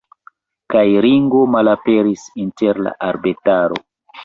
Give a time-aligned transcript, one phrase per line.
[0.73, 3.81] Kaj Ringo malaperis inter la arbetaro.